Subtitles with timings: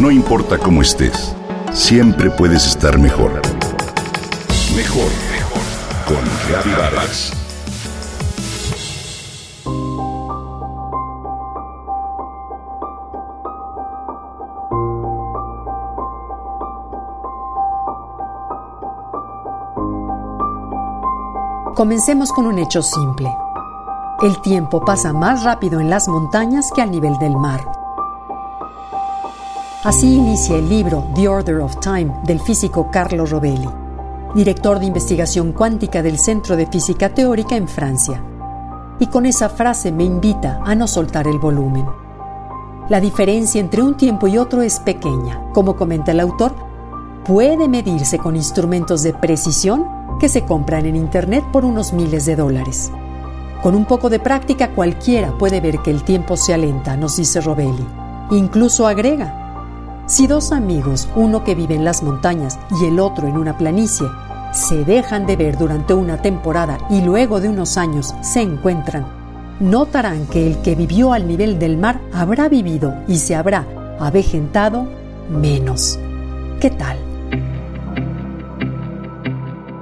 [0.00, 1.36] No importa cómo estés,
[1.74, 3.32] siempre puedes estar mejor.
[4.74, 5.60] Mejor, mejor.
[6.06, 7.32] Con Reavivadas.
[21.74, 23.28] Comencemos con un hecho simple.
[24.22, 27.69] El tiempo pasa más rápido en las montañas que al nivel del mar.
[29.82, 33.70] Así inicia el libro The Order of Time del físico Carlo Rovelli,
[34.34, 38.22] director de investigación cuántica del Centro de Física Teórica en Francia.
[38.98, 41.86] Y con esa frase me invita a no soltar el volumen.
[42.90, 45.40] La diferencia entre un tiempo y otro es pequeña.
[45.54, 46.54] Como comenta el autor,
[47.24, 49.86] puede medirse con instrumentos de precisión
[50.20, 52.92] que se compran en Internet por unos miles de dólares.
[53.62, 57.40] Con un poco de práctica cualquiera puede ver que el tiempo se alenta, nos dice
[57.40, 57.86] Rovelli.
[58.30, 59.39] Incluso agrega,
[60.10, 64.08] si dos amigos, uno que vive en las montañas y el otro en una planicie,
[64.52, 69.06] se dejan de ver durante una temporada y luego de unos años se encuentran,
[69.60, 73.64] notarán que el que vivió al nivel del mar habrá vivido y se habrá
[74.00, 74.88] avejentado
[75.30, 75.96] menos.
[76.58, 76.98] ¿Qué tal?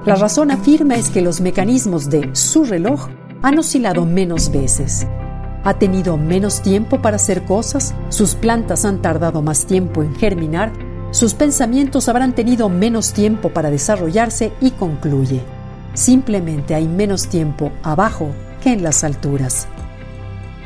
[0.05, 3.07] La razón afirma es que los mecanismos de su reloj
[3.41, 5.07] han oscilado menos veces
[5.63, 10.71] ha tenido menos tiempo para hacer cosas, sus plantas han tardado más tiempo en germinar,
[11.11, 15.41] sus pensamientos habrán tenido menos tiempo para desarrollarse y concluye.
[15.93, 18.29] Simplemente hay menos tiempo abajo
[18.61, 19.67] que en las alturas.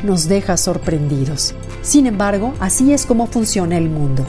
[0.04, 1.56] Nos deja sorprendidos.
[1.82, 4.26] Sin embargo, así es como funciona el mundo.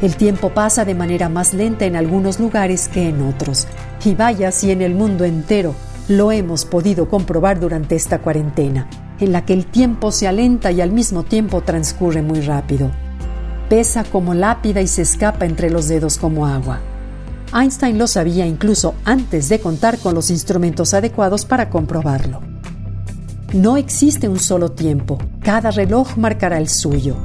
[0.00, 3.66] El tiempo pasa de manera más lenta en algunos lugares que en otros.
[4.04, 5.74] Y vaya si en el mundo entero
[6.06, 8.86] lo hemos podido comprobar durante esta cuarentena
[9.20, 12.90] en la que el tiempo se alenta y al mismo tiempo transcurre muy rápido.
[13.68, 16.80] Pesa como lápida y se escapa entre los dedos como agua.
[17.54, 22.40] Einstein lo sabía incluso antes de contar con los instrumentos adecuados para comprobarlo.
[23.52, 27.16] No existe un solo tiempo, cada reloj marcará el suyo.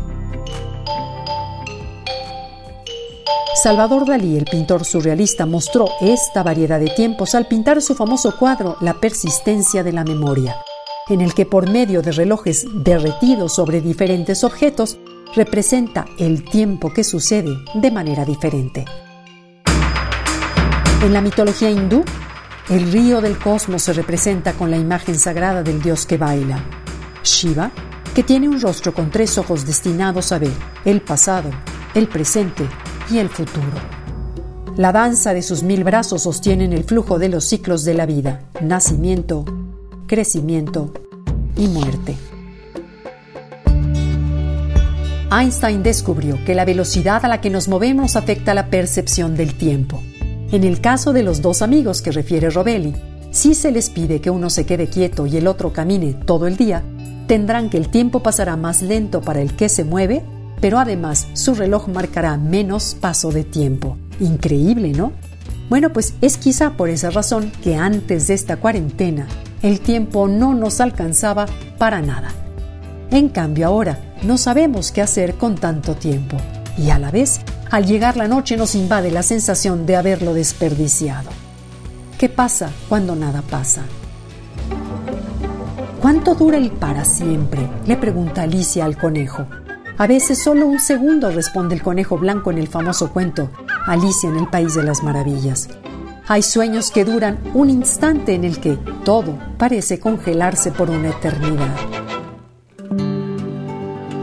[3.62, 8.78] Salvador Dalí, el pintor surrealista, mostró esta variedad de tiempos al pintar su famoso cuadro
[8.82, 10.56] La persistencia de la memoria
[11.10, 14.98] en el que por medio de relojes derretidos sobre diferentes objetos
[15.36, 18.86] representa el tiempo que sucede de manera diferente.
[21.04, 22.04] En la mitología hindú,
[22.70, 26.64] el río del cosmos se representa con la imagen sagrada del dios que baila.
[27.24, 27.72] Shiva,
[28.14, 30.54] que tiene un rostro con tres ojos destinados a ver
[30.86, 31.50] el pasado,
[31.96, 32.68] el presente
[33.10, 34.02] y el futuro.
[34.78, 38.42] La danza de sus mil brazos sostienen el flujo de los ciclos de la vida,
[38.62, 39.44] nacimiento,
[40.12, 40.92] crecimiento
[41.56, 42.18] y muerte.
[45.32, 50.04] Einstein descubrió que la velocidad a la que nos movemos afecta la percepción del tiempo.
[50.52, 52.94] En el caso de los dos amigos que refiere Rovelli,
[53.32, 56.58] si se les pide que uno se quede quieto y el otro camine todo el
[56.58, 56.84] día,
[57.28, 60.26] tendrán que el tiempo pasará más lento para el que se mueve,
[60.60, 63.96] pero además su reloj marcará menos paso de tiempo.
[64.20, 65.14] Increíble, ¿no?
[65.70, 69.26] Bueno, pues es quizá por esa razón que antes de esta cuarentena
[69.62, 71.46] el tiempo no nos alcanzaba
[71.78, 72.32] para nada.
[73.12, 76.38] En cambio ahora no sabemos qué hacer con tanto tiempo
[76.78, 81.30] y a la vez al llegar la noche nos invade la sensación de haberlo desperdiciado.
[82.18, 83.82] ¿Qué pasa cuando nada pasa?
[86.02, 87.68] ¿Cuánto dura el para siempre?
[87.86, 89.46] le pregunta Alicia al conejo.
[89.98, 93.52] A veces solo un segundo, responde el conejo blanco en el famoso cuento
[93.86, 95.70] Alicia en el País de las Maravillas.
[96.32, 101.76] Hay sueños que duran un instante en el que todo parece congelarse por una eternidad.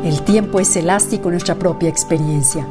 [0.02, 2.66] El tiempo es elástico en nuestra propia experiencia.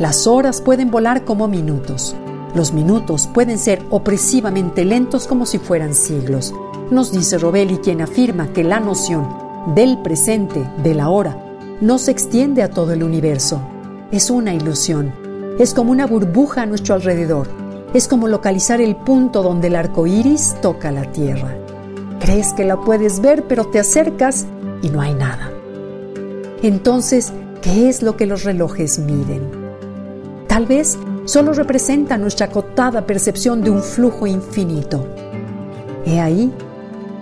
[0.00, 2.16] Las horas pueden volar como minutos.
[2.56, 6.52] Los minutos pueden ser opresivamente lentos como si fueran siglos.
[6.90, 9.24] Nos dice Robelli quien afirma que la noción
[9.72, 11.38] del presente, de la hora,
[11.80, 13.62] no se extiende a todo el universo.
[14.10, 15.14] Es una ilusión.
[15.60, 17.59] Es como una burbuja a nuestro alrededor
[17.92, 21.56] es como localizar el punto donde el arco iris toca la tierra.
[22.20, 24.46] Crees que la puedes ver, pero te acercas
[24.82, 25.50] y no hay nada.
[26.62, 27.32] Entonces,
[27.62, 29.50] ¿qué es lo que los relojes miden?
[30.46, 35.06] Tal vez solo representa nuestra acotada percepción de un flujo infinito.
[36.04, 36.52] He ahí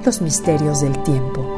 [0.05, 1.58] los misterios del tiempo.